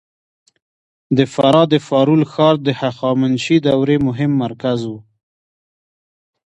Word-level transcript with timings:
د 1.17 1.19
فراه 1.33 1.65
د 1.73 1.75
فارول 1.87 2.21
ښار 2.31 2.55
د 2.65 2.67
هخامنشي 2.81 3.57
دورې 3.65 3.97
مهم 4.07 4.31
مرکز 4.43 4.79
و 4.89 4.91